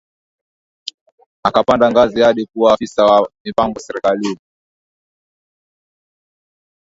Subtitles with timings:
[1.43, 4.39] Akapanda ngazi hadi kuwa afisa wa mipango serikalini